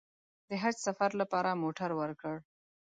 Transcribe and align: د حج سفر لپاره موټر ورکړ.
د 0.49 0.49
حج 0.61 0.75
سفر 0.87 1.11
لپاره 1.21 1.59
موټر 1.63 1.89
ورکړ. 2.01 2.35